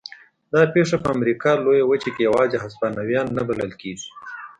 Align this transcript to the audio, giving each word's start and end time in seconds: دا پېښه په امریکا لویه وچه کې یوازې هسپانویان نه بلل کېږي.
دا 0.53 0.61
پېښه 0.73 0.95
په 1.03 1.09
امریکا 1.17 1.51
لویه 1.63 1.85
وچه 1.87 2.09
کې 2.15 2.25
یوازې 2.29 2.57
هسپانویان 2.63 3.27
نه 3.37 3.43
بلل 3.49 3.71
کېږي. 3.81 4.09